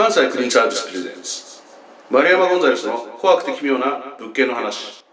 [0.00, 1.60] 関西クリーンサービスプレゼンツ
[2.10, 5.04] 丸山ゴンザレスの怖くて奇妙な物件の話。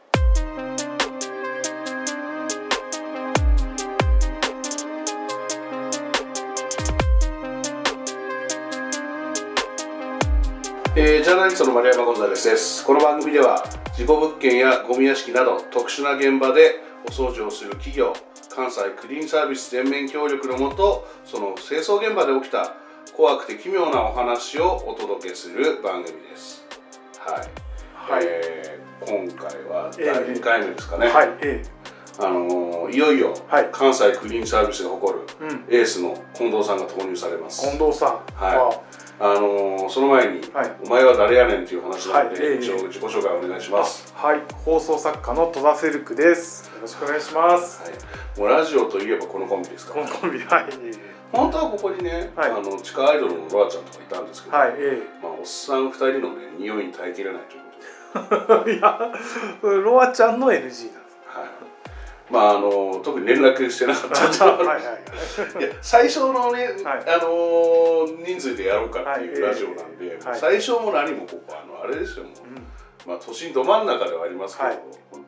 [10.96, 12.86] えー、ジャーナリストの丸山ゴンザレスです。
[12.86, 16.76] この番組では事故物件やゴミ屋敷など特殊な現場で
[17.06, 18.14] お掃除をする企業
[18.56, 22.87] 関西クリーンサービス全面協力のもとその清掃現場で起きた
[23.18, 26.64] 怖くて奇妙なお話をお届けする番組です。
[27.18, 27.34] は
[28.12, 28.26] い、はい。
[28.28, 31.64] えー今回は第2回目ですかね、はい、え
[32.20, 33.70] あのーいよいよ、はい。
[33.72, 35.26] 関西クリーンサービスが誇る
[35.70, 37.62] エースの近藤さんが投入されます。
[37.68, 38.84] 近藤さん、は
[39.20, 39.34] あ。
[39.34, 40.72] のーその前に、はい。
[40.86, 42.54] お前は誰やねんっていう話なので、はい。
[42.54, 46.70] ええ一応自己紹介お願いします、あはい、放送作家の戸田セルクです。
[46.76, 47.82] よろしくお願いします。
[47.82, 50.66] はい、もうラジオといえばこのコンビですかこらのコンビ、はい、
[51.32, 52.52] 本当はここにね、はい。
[52.52, 58.72] あの地下アイドルのロアちゃんとかいたんですけど、はい、えまあ、おっさん2人のね匂いに耐えきれないということで。
[58.72, 59.00] え、 いや、
[59.62, 60.88] ロアちゃんの NG なんです。
[61.28, 61.68] はい。
[62.30, 64.92] まああの特に連絡してなかったっていうのははい、はい、は
[65.62, 65.66] い。
[65.66, 67.04] いや最初のね、はい。
[67.08, 70.40] あのー人数でやろうかっていうはいラジオなんで、はい。
[70.40, 72.34] 最初も何もここあのあれですよもう、
[73.08, 74.80] まあ、都心ど真ん中ではありますけど、はい。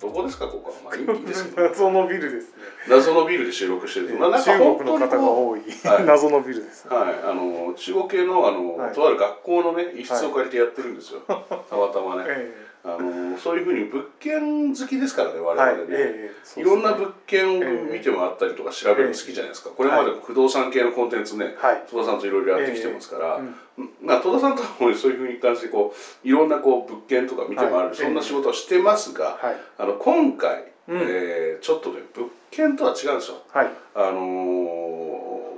[0.02, 0.92] どこですかここは？
[0.92, 2.64] まあいいですけど 謎のビルですね。
[2.90, 6.06] 謎のビルで収録してると、まあ、なんか中本国の方が多い、はい。
[6.06, 6.86] 謎のビルです。
[6.90, 7.14] うはい。
[7.24, 8.94] あの中国系のあの、はい。
[8.94, 17.60] とある学校のね一室を借りてやってるんですよ、 たまたまね、えあのそういうふうに物件好きですからね我え、々ね、はい、えいろんな物件を
[17.92, 23.56] 見て回ったりとか調べるの好きじゃないですか、これまでも不動産系のコンテンツね、はい、戸田さんといろいろやってきてますから、うん。
[24.02, 31.00] まあ、戸田さんともそういうふうに感じでこういろんなこう物件とか見て回る、はいそんな仕事をしてますが、はい、あの今回、うん。
[31.02, 33.38] えーちょっとね物件とは違うんですよ。
[33.52, 34.22] はい、あの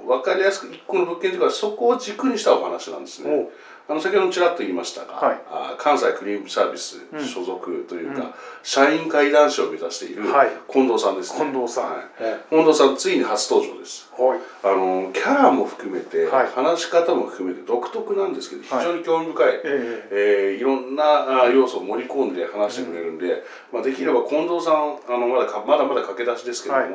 [0.04, 3.50] ー、分かりやすく一個の物件というかそこを軸にしたお話なんですね。
[3.90, 5.42] あの先ほどちらっと言いましたが、はい。
[5.50, 7.26] あー関西クリームサービスうん。
[7.26, 8.34] 所属というか、うん。
[8.64, 10.50] 社員会談師を目指しているはい。
[10.72, 11.40] 近藤さんですね。
[11.52, 12.04] 近藤さん、はい。
[12.20, 14.10] え近藤さんついに初登場です。
[14.18, 16.48] えはい、あのキャラも含めて、はい。
[16.48, 18.86] 話し方も含めて独特なんですけど非はい。
[18.86, 23.44] 常に興味深い、ええ、えーいろんなあ要素を盛り込んで話してくれるんで、
[23.74, 26.92] まあ、できれば近藤さんあのまだかまだまだ駆け出しですけども、はい。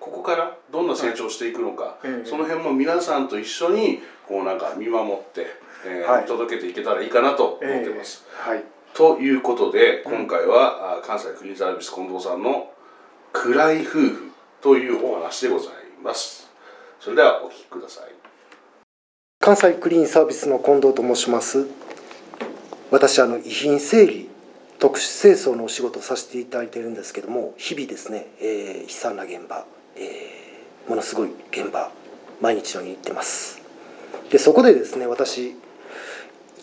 [0.00, 2.26] ここからどんな成長していくのか、ええ。
[2.26, 5.46] その辺も皆さんと一緒にこうなんか見守って、
[5.86, 8.24] えーはい届けていけたらいいかなと思ってます。
[8.46, 8.64] ええはい、
[8.94, 12.70] ということでうん今回は、あ関西クリーンサービス近藤さんの
[13.32, 14.30] 「暗い夫婦」
[14.60, 16.50] というお話でございます。
[16.98, 18.20] それではお聞きください。
[19.42, 21.66] 関西クリーンサービスの近藤と申します
[22.90, 24.28] 私あの遺品整理
[24.78, 29.64] 特殊清掃のお仕事をさせていただいているんですけども日々ですね、えー悲惨な現場、
[29.96, 31.90] えーものすごい現場
[32.40, 33.62] 毎日のように行ってます
[34.30, 35.56] でそこでですね私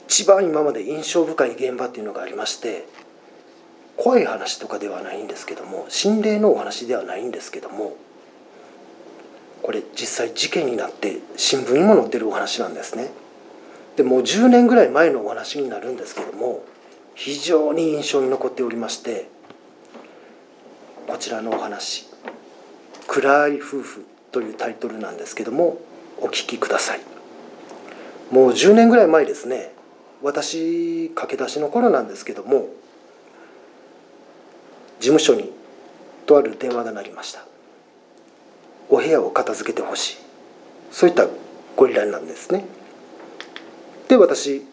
[0.08, 2.88] 一番今まで印象深い現場っていうのがありまして
[3.98, 7.98] 怖い話とかではないんですけども心霊のお話ではないんですけども
[9.62, 13.12] これ実際事件になって新聞にも載ってるお話なんですね。
[13.98, 16.64] でもう10年ぐらい前のお話になるんですけども
[17.16, 19.28] 非常に印象に残っておりまして
[21.08, 22.08] こちらのお話
[23.08, 25.80] 「暗い夫婦」というタイトルなんですけども
[26.20, 27.02] お聞きください。
[28.32, 29.74] もう10年ぐらい前ですね。
[30.22, 32.68] 私駆け出しの頃なんですけども
[35.00, 35.52] 事務所に
[36.26, 37.46] とある電話が鳴りました。
[38.90, 40.18] お部屋を片付けてほしい。
[40.92, 41.28] そういった
[41.76, 42.66] ご依頼なんですね。
[44.08, 44.66] で私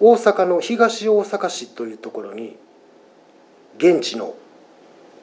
[0.00, 2.56] 大阪の東大阪市というところに
[3.76, 4.34] 現地の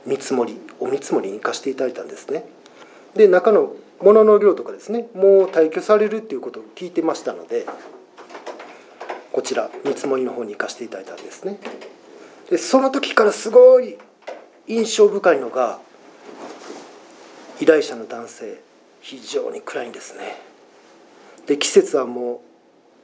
[0.06, 2.46] 見積もりお見積もりに行かせていただいたんですね。
[3.16, 7.66] で中の物の量とかですねもう退去されるっていうことを聞いてましたので
[9.38, 11.60] こちら見積もりの方に行かせていただいたんですね。
[12.50, 13.96] でその時からすごい
[14.66, 15.78] 印象深いのが
[17.62, 18.60] 依頼者の男性
[19.00, 20.38] 非常に暗いんですね。
[21.46, 22.40] で季節はもう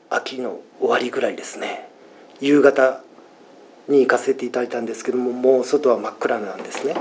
[0.09, 1.87] 秋の終わりぐらいですね。
[2.41, 3.03] 夕方
[3.87, 6.95] に行かせていただいたんですけどももう外は真っ暗なんですね。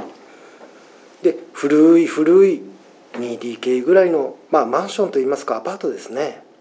[1.22, 2.62] で古い古い
[3.14, 6.51] 2DK ぐらいの、まあ、マンションといいますかアパートですね。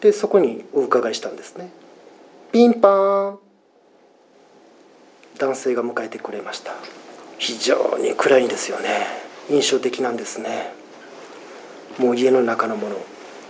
[0.00, 1.70] でそこにお伺いしたんですね。
[2.52, 3.38] ピンパーン。
[5.38, 6.72] 男性が迎えてくれました。
[7.38, 9.06] 非常に暗いんですよね。
[9.50, 10.72] 印象的なんですね。
[11.98, 12.96] もう家の中のもの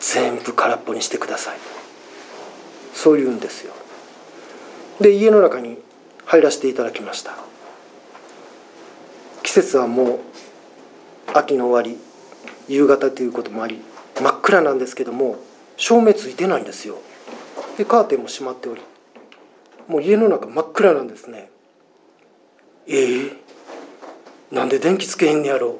[0.01, 1.59] 全部空っぽにしてください。
[2.95, 3.73] そう言うんですよ。
[5.01, 5.79] で家の中に
[6.25, 7.37] 入らせていただきました。
[9.43, 10.19] 季節はもう
[11.33, 12.01] 秋の終わり
[12.69, 13.81] 夕方ということもあり
[14.21, 15.37] 真っ暗なんですけども
[15.81, 16.99] 照明ついてないんですよ。
[17.79, 18.83] でカーテンも閉まっており
[19.89, 21.51] もう家の中真っ暗なんですね。
[22.87, 23.33] ええ
[24.53, 25.79] なんで電気つけへんねやろ。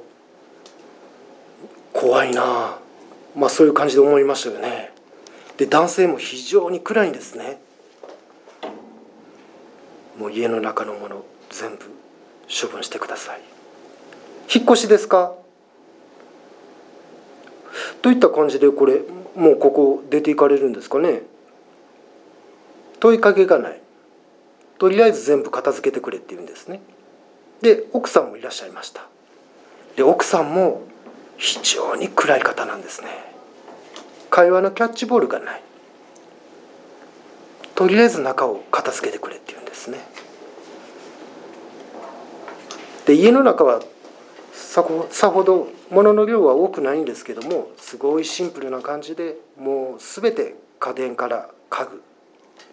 [1.93, 2.79] 怖いな。
[3.37, 4.91] まあそういう感じで思いましたよね。
[5.59, 7.61] で男性も非常に暗いんですね。
[10.19, 11.85] もう家の中のもの全部
[12.49, 13.41] 処分してください。
[14.53, 15.35] 引っ越しですか？
[18.01, 19.03] といった感じでこれ
[19.41, 21.23] もうここ出ていかれるんですかね。
[23.01, 23.81] 問いかけがない。
[24.79, 26.83] とりあえず全部片付けてくれって言うんですね。
[27.63, 29.07] で奥さんもいらっしゃいました。
[29.97, 30.83] で奥さんも
[31.39, 33.09] 非常に暗い方なんですね。
[34.29, 35.63] 会話のキャッチボールがない。
[37.75, 40.01] とりあえず中を片付けてくれって言うんですね。
[43.07, 43.81] で家の中は
[44.53, 52.03] さほど物の量は多くないんですけどもすごいシンプルな感じでもう全て家電から家具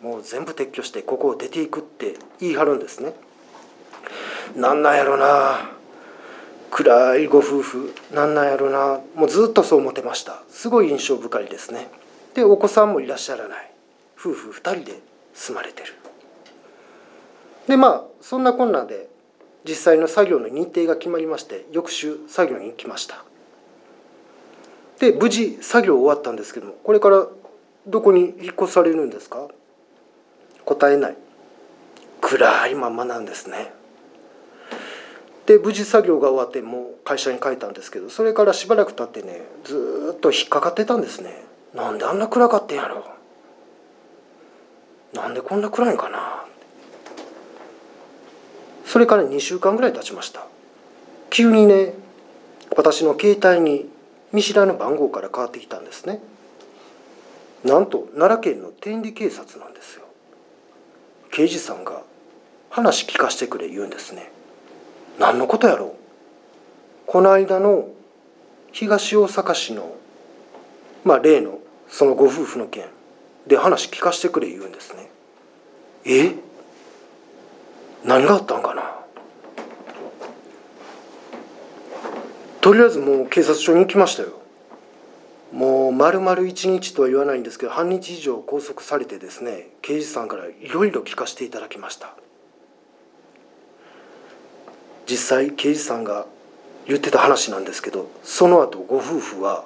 [0.02, 3.14] もう全部撤去してここを出ていくって言い張るんですね。
[4.56, 5.72] なんなんやろな。
[6.70, 9.00] 暗いご夫婦なんなんやろな。
[9.16, 10.44] もうずっとそう思ってました。
[10.50, 11.88] すごい印象深いですね。
[12.36, 13.72] でお子さんもいらっしゃらない。
[14.20, 15.00] 夫婦2人で
[15.34, 15.96] 住まれてる。
[17.68, 19.10] でまあそんなこんなで
[19.68, 23.24] 実際の作業の日程が決まりまして翌週作業に行きました。
[25.00, 27.28] で無事作業終わったんですけどもこれから
[27.86, 29.48] どこに引っ越されるんですか？
[30.66, 31.18] 答えない。
[32.22, 33.74] 暗いままなんですね。
[35.46, 41.44] で無事作業が終わってもう会社に帰ったんですけどそれからしばらく経ってねずっと引っかかってたんですね。
[41.74, 43.06] なんであんな暗かってんやろ。
[45.14, 46.46] なんでこんな暗いんかな。
[48.88, 50.48] それから2週間ぐらい経ちました。
[51.30, 51.94] 急にね
[52.76, 53.90] 私の携帯に
[54.32, 56.20] 見知らぬ番号から変わってきたんですね。
[57.64, 60.06] なんと奈良県の天理警察なんですよ。
[61.32, 62.02] 刑事さんが
[62.70, 64.32] 話聞かせてくれ言うんですね。
[65.20, 65.92] 何のことやろう。
[67.08, 67.90] この間の
[68.72, 69.96] 東大阪市の
[71.04, 71.60] まあ例の
[71.90, 72.86] そのご夫婦の件
[73.48, 75.10] で話聞かせてくれ言うんですね。
[76.06, 76.47] え？
[78.06, 78.96] 何があったんかな？
[82.62, 84.30] とりあえずもう警察署に行きましたよ。
[85.54, 92.14] もう丸々1日とは言わないんですけど半日以上拘束されてですね刑事さんからいろいろ聞かせていただきました。
[95.10, 96.26] 実際刑事さんが
[96.86, 99.64] 言ってた話なんですけどその後ご夫婦は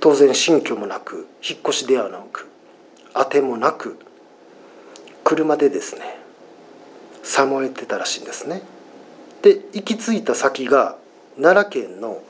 [0.00, 2.46] 当然新居もなく引っ越しではなく
[3.14, 3.98] 当てもなく
[5.24, 6.19] 車でですね
[7.22, 8.62] さまよってたらしいんですね。
[9.42, 10.96] で行き着いた先が
[11.40, 12.22] 奈良県の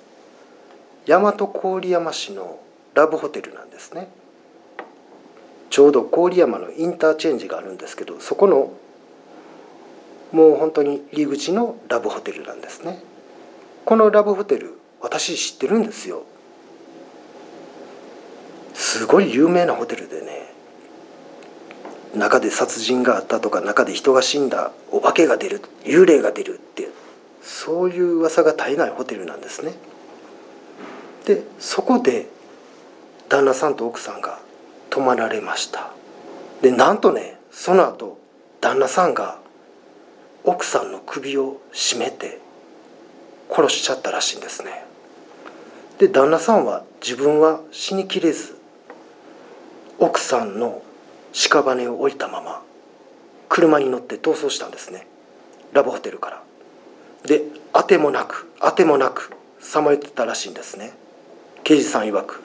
[1.07, 2.61] 大和郡山市の
[2.95, 4.09] ラブホテルなんですね。
[5.71, 8.73] ちょうど郡山のインターチェンジがあるんですけどそこの
[10.33, 13.03] もう本当に入り口のラブホテルなんですね。
[13.85, 16.25] このラブホテル私知ってるんですよ。
[18.75, 20.53] すごい有名なホテルでね
[22.15, 26.89] 中で殺人があったとか中で人が死んだお化けが出る幽霊が出るって
[27.43, 29.75] そういう噂が絶えないホテルなんですね。
[31.25, 32.29] でそこで
[33.29, 34.41] 旦那さんと奥さんが
[34.91, 35.93] 泊まられました。
[36.63, 38.19] でなんとねその後
[38.61, 39.39] 旦那さんが
[40.45, 42.41] 奥さんの首を絞めて
[43.51, 44.85] 殺しちゃったらしいんですね。
[45.99, 48.57] で旦那さんは自分は死にきれず
[49.99, 50.83] 奥さんの
[51.33, 52.63] 屍を置いたまま
[53.49, 55.07] 車に乗って逃走したんですね。
[55.73, 56.43] ラブホテルから。
[57.25, 60.93] で当てもなく当てもなくさまよってたらしいんですね。
[61.65, 62.43] 刑事さん曰く。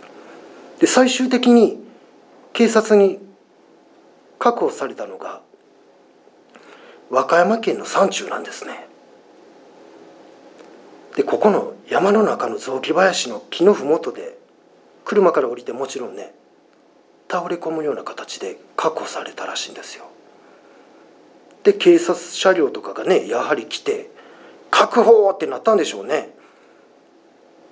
[0.80, 1.80] で最終的に
[2.54, 3.20] 警察に
[4.40, 5.42] 確保されたのが
[7.10, 8.88] 和歌山県の山中なんですね。
[11.16, 14.38] でここの山の中の雑木林の木の麓で
[15.06, 16.34] 車から降りてもちろんね
[17.30, 20.06] 倒れ込むような形で確保されたらしいんですよ。
[21.64, 24.12] で警察車両とかがねやはり来て
[24.70, 26.36] 確保ってなったんでしょうね。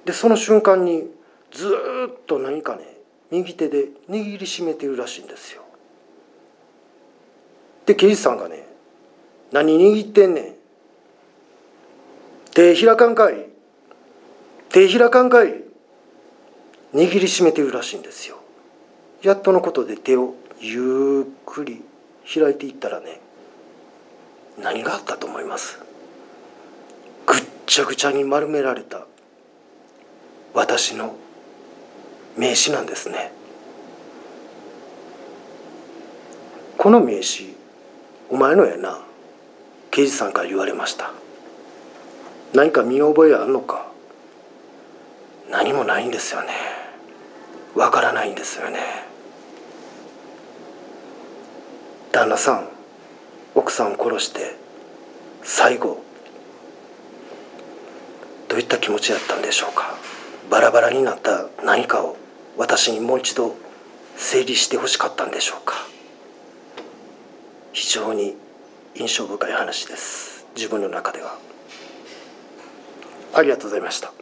[0.06, 1.10] でその瞬間に
[1.52, 1.68] ず
[2.10, 2.98] っと何かね
[3.30, 5.62] 右手で握りしめてるらしいんですよ。
[7.86, 8.68] で刑事さんがね
[9.52, 10.56] 「何握ってんねん。
[12.54, 13.48] 手開かんかい。
[14.70, 15.64] 手開かんかい」
[16.94, 18.38] 握りしめてるらしいんですよ。
[19.24, 21.82] やっとのことで手をゆっくり
[22.32, 23.22] 開いていったらね
[24.62, 25.80] 何があったと思います？
[27.26, 29.08] ぐっちゃぐちゃに丸められた
[30.54, 31.16] 私の
[32.38, 33.32] 名刺なんですね。
[36.78, 37.56] この名刺
[38.30, 39.00] お前のやな？
[39.90, 41.12] 刑事さんから言われました。
[42.54, 43.88] 何か見覚えあんのか？
[45.50, 46.50] 何もないんですよね。
[47.74, 48.80] わからないんですよね。
[52.14, 52.70] 旦那さん
[53.56, 54.56] 奥さんを殺して
[55.42, 56.04] 最後
[58.48, 59.96] どういった気持ちやったんでしょうか？
[60.52, 62.16] バラバラになった何かを
[62.56, 63.56] 私にもう一度
[64.16, 65.74] 整理してほしかったんでしょうか？
[67.72, 68.36] 非常に
[68.94, 70.46] 印象深い話です。
[70.56, 71.36] 自分の中では。
[73.34, 74.14] ありがとうございました。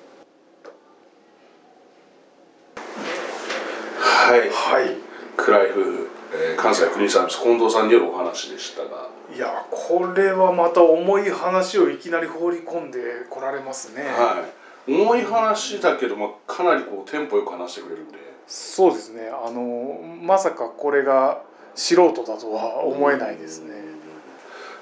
[3.99, 4.49] はい。
[4.49, 4.95] はい。
[5.35, 6.00] 暗い夫婦、
[6.33, 9.09] えー関西クリーンサービス近藤さんによるお話でしたが。
[9.33, 14.45] いやこれはまた重い話をいきなり放り込んでこられますね、は
[14.87, 14.91] い。
[14.91, 18.17] 重い話だけど、まあ、かなりこうテンポよく話してくれるんで。
[18.47, 19.29] そうですね。
[19.29, 21.41] あのまさかこれが
[21.75, 23.73] 素人だとは思えないですね、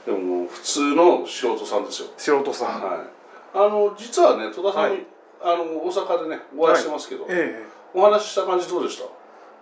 [0.08, 2.08] でも普通の素人さんですよ。
[2.18, 3.00] 素人さん、はい。
[3.54, 5.06] あの実はね戸田さん、はい。
[5.42, 7.64] あの大阪でねお会いしてますけど、え
[7.94, 9.04] お話しした感じどうでした？
[9.04, 9.08] え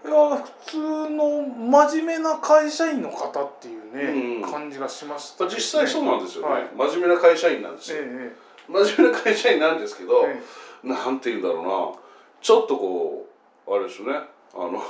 [0.06, 0.78] いや普通
[1.10, 4.52] の真面目な会社員の方っていうね、うん。
[4.52, 6.70] 感じがしました、実際そうなんですよね、はい。
[6.76, 8.36] 真面目な会社員なんですよ、え
[8.68, 10.42] 真面目な会社員なんですけど、ええ。
[10.86, 12.08] えなんて言うんだろうな。
[12.42, 13.28] ちょっとこ
[13.66, 14.20] うあれですよね。
[14.54, 14.82] あの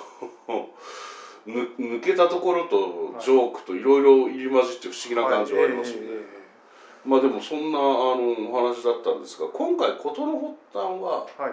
[1.47, 6.27] ぬ抜けたところとジョークといろいろ入り混じって不思議な感じはありますよね、え
[7.05, 11.51] まあでもそんなあのお話だったんですが今回事の発端はえはい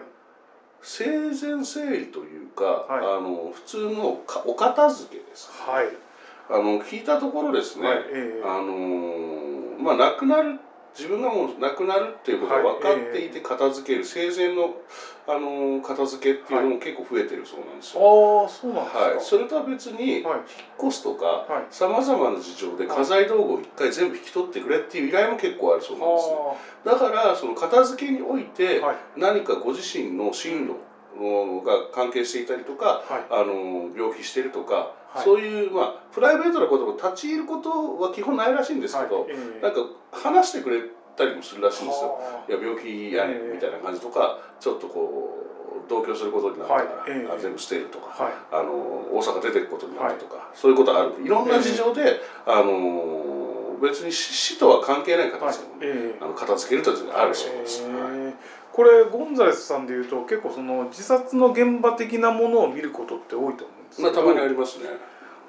[0.85, 3.17] 生前整理というか、はい。
[3.19, 5.89] あの普通のかお片付けですはい。
[6.51, 8.43] あの聞いたところですね、はいええ。
[8.45, 10.59] あのーまあ亡くなる
[10.97, 14.77] 自分がもう亡くなるっていうことが分かっていて片付ける、生前の、
[15.27, 18.01] あのー片付けっていうのも結構増えてるそうなんですよ。
[18.01, 20.13] ああそうなんですか、はい、それとは別に、はい。
[20.13, 21.67] 引っ越すとかはい。
[21.71, 26.35] さまざまな事情で家財道具を一回全部引き取ってくれっていう依頼も結構あるそうなんですね。
[26.85, 28.97] だからその片付けにおいてはい。
[29.17, 30.77] 何かご自身の進路
[31.65, 33.25] が関係していたりとか、はい。
[33.31, 35.25] あの病気してるとか、はい。
[35.25, 39.25] そういう、まあ、プライベートなことも立ち入ることは基本ないらしいんですけど、はい。
[39.31, 39.63] ええ。
[39.63, 40.83] なんか話してくれ
[41.17, 42.11] たりもするらしいんですよ。
[42.11, 45.33] はいや病気やねええみたいな感じとかちょっとこ
[45.87, 47.41] う同居することになったから、はい。
[47.41, 48.33] 全部捨てるとか、はい。
[48.51, 51.15] あの大阪出てくことになるとか、そういうことある。
[51.23, 53.44] いろんな事情で、あの
[53.81, 56.19] 別に死死とは関係ないはい形でも、ええ。
[56.21, 57.83] あの片付けるというのがあるそうです。
[57.83, 58.33] へはいー
[58.73, 64.87] これゴンザレスさんでいうと結構その自殺の現場的なものを見ることって多いと思うんですけど、まあ、たまにありますね。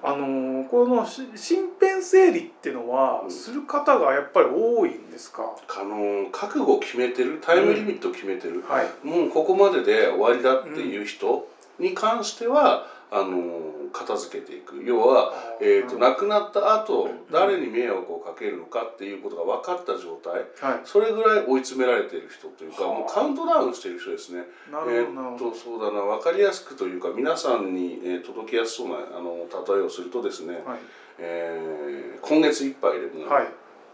[0.04, 3.32] あのーこのし身辺整理っていうのはうん。
[3.32, 9.08] する方がやっぱり多いんですか、あの覚悟を決めてるタイムリミットを決めてる、はい。
[9.08, 11.48] もうここまでで終わりだっていう人
[11.80, 14.84] に関しては、あの片付けていく。
[14.84, 20.46] 要は、えー、とうん亡くなった後ん誰に迷惑をかけるのかっていうことが分かった状態。
[20.60, 20.82] はい。
[20.84, 23.00] それぐらい追い詰められている人というかはあ。
[23.00, 24.44] もうカウントダウンしている人ですね。
[24.72, 26.02] なえーっとそうだな。
[26.02, 30.80] 分かりやすくというか皆さんに、えー届きやすそうなあの例えをするとですね、はい。
[31.20, 33.48] えー今月いっぱいでもうはい。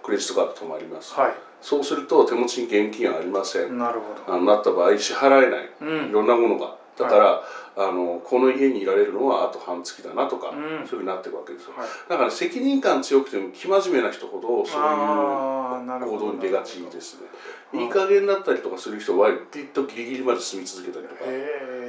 [0.03, 4.33] クレジットカード止まります、はそうすると手持ちに現金はありません、いなるほど。
[4.33, 5.69] あのなった場合支払えない。
[5.81, 6.09] うん。
[6.09, 7.43] いろんなものがだから、
[7.77, 10.55] あのこの家にいられるのはあと半月だなとか、うん。
[10.55, 11.73] そういうふうになっていくわけですよ。
[11.77, 11.87] はい。
[12.09, 17.27] だから責任感強くても生真面目な人ほどそういう行動に出がちですね。
[17.73, 21.21] いい加減だったりとかする人は割とギリギリまで住み続けたりとか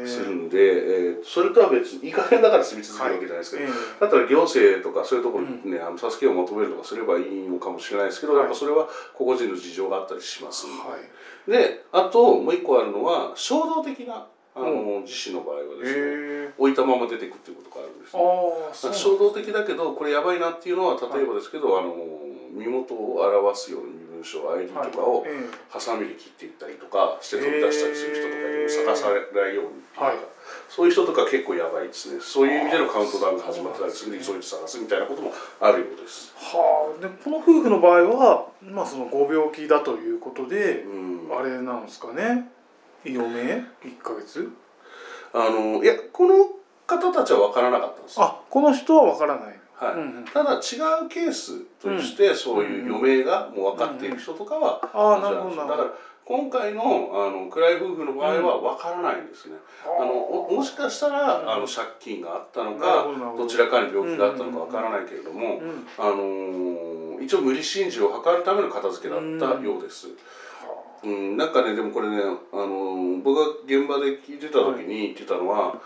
[0.06, 3.68] するんで、えーそれとは別にいい加減だから住み続けるわけじゃないですけど、え
[4.00, 8.42] だったら行政とかそういうところにね、あの助けを求めるとかすればいいのかもしれないですけど、はい。
[8.42, 11.50] やっぱそれは個々人の事情があったりしますはい。
[11.50, 18.24] であともう一個あるのは衝動的なあの、自死の場合はですね置いたまま出てくっていうことがあるんですあね。
[18.70, 21.96] あそうなん衝動的だけどこれやばいなっていうのは例えばですけど、あの
[22.52, 25.24] 身元を表すような身分証 ID とかを
[25.70, 30.16] ハサミで切っていったりとかして飛び出したりする人とかにも探されないようにっていうか、はい。
[30.68, 32.20] そういう人とか結構やばいですね。
[32.20, 36.34] そういう意味でのカウントダウンが始まってたりするんで急いで探すみたいなこともあるようです。
[36.36, 37.00] はあ。
[37.00, 41.12] でこの夫婦の場合はまあそのご病気だということでうん。
[41.32, 42.50] あれなんですかね
[43.04, 44.52] 余命1ヶ月？
[45.34, 46.46] あのいやこの
[46.86, 48.26] 方たちは分からなかったんですよ。
[48.26, 49.60] あこの人は分からない。
[49.74, 49.94] はい。
[49.94, 50.24] うんうん。
[50.24, 50.56] ただ違
[51.04, 55.76] うケースとして、そういう余命がもう分かっている人とかは、ああなるほどなるほど。
[55.76, 55.90] だから
[56.24, 61.50] 今回のあの暗い夫婦の場合は分からないんですね、あのおもしかしたら、うん。
[61.50, 70.08] あの借金があったのかほどちらかに病気があったのか分からないけれども、うんあのー一応無理心中を図るための片付けだったようです。
[71.04, 72.16] うん、なんかねでもこれね、
[72.52, 75.80] あのー僕が現場で聞いてた時に言ってたのは、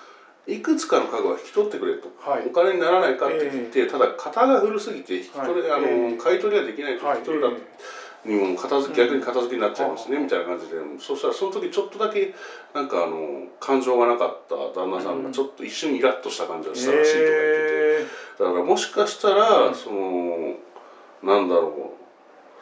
[0.47, 2.47] いくつかの家具は引き取ってくれと、はい。
[2.47, 6.17] お金にならないかって言って、ただ型が古すぎて引き取れ、あのはいええ。
[6.17, 7.07] 買い取りができないと。
[7.07, 7.19] はい。
[7.19, 7.51] 引き取りだ、
[8.25, 10.23] にも片付逆に片付けになっちゃいますね、うん。
[10.25, 10.75] みたいな感じで。
[10.99, 12.35] そしたらその時ちょっとだけ
[12.75, 17.47] なんかあの感情がなかった旦那さんがちょっと一瞬イラッとした感じがしたらしいとか言ってて、
[18.01, 18.07] え。
[18.39, 19.75] だからもしかしたら、うん。
[19.75, 20.55] その
[21.23, 21.96] なんだろう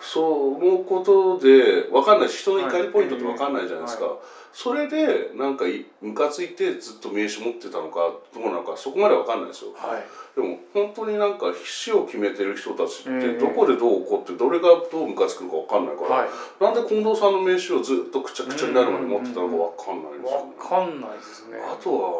[0.04, 2.28] そう思うことで分かんない。
[2.28, 4.18] し人の怒りポイントって分かんないじゃないですか、は
[4.52, 9.72] それでなんかいムカついてずっと名刺持ってたのかどうなのかそこまで分かんないですよ。
[9.74, 10.02] ーはい。
[10.36, 13.38] でも本当になんか死を決めてる人たちってええ。
[13.38, 16.28] どこでどう怒ってどれがどうムカつくのか分かんないから、はい。
[16.60, 20.54] なんで近藤さんの名刺をずっとくちゃくちゃになるまで持ってたのか分かんないですよね。
[20.54, 21.58] わかんないですね。
[21.58, 22.10] あとは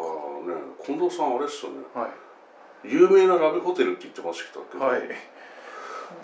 [0.43, 1.85] ね近藤さんあれですよね。
[1.93, 2.25] はい。
[2.83, 5.01] 有名なラブホテルって言ってましたけど、はい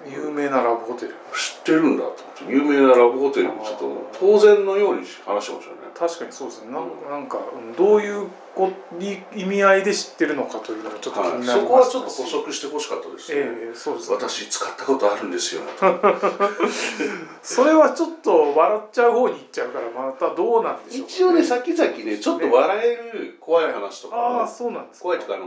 [0.06, 1.16] 有名なラブホテル。
[1.34, 2.16] 知ってるんだと思っ
[2.48, 5.62] て有名なラブホテルちょっと当然のように話してましたよね。
[5.98, 6.72] 確かにそうですね。
[6.72, 11.62] なんなんかうんどういうこに意味合いで知ってるのかというのがちょっと気はい、になりまし。
[11.62, 14.16] たし、そこはちょっと補足してほしかったですね、ええそうですね。
[14.16, 15.62] 私使ったことあるんですよ
[17.44, 25.04] それはちょっと笑っちゃう方に行っちゃうからまたどうなんでしょうか一応ね先々ねちょっと笑える怖い話とかああもそうなんですか。
[25.04, 25.46] 怖いというかあの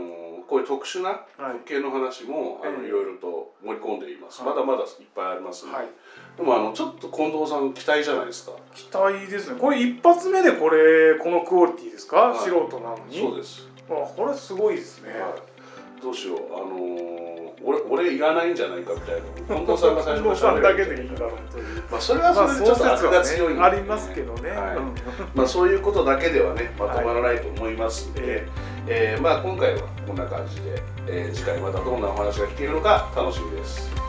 [0.49, 1.25] こういう特殊なはい。
[1.67, 2.89] 系の話もあのええ。
[2.89, 5.87] いろいろと盛り込んでいます、はいまだまだいっぱいありますので、はい。
[6.37, 8.53] でもあのちょっと近藤さん期待じゃないですか。
[8.75, 9.59] 期待ですね。
[9.61, 12.39] これ一発目でこれこのクオリティですか、はい。
[12.39, 13.19] 素人なのに？
[13.19, 16.39] そうです、あこれすごいですね、はい、どうしよう。
[16.55, 17.35] あのー
[17.67, 19.57] 俺俺いらないんじゃないかみたいな。
[19.57, 21.83] 近藤さんが最初近藤さんだけででいいだろうという。
[21.91, 23.61] まあそれはそまあれでちょっと悪はが強いね。
[23.61, 24.77] ありますけどね、はい。
[24.77, 24.95] うん。
[25.35, 28.49] まあ、そういうことだけではね まとまらないと思いますので、え。
[28.87, 34.04] えーまあ、今回はこんな感じで、えー次回またどんなお話が聞けるのか楽しみです。